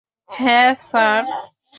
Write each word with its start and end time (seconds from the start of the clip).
হ্যা, 0.31 0.59
স্যার! 0.87 1.23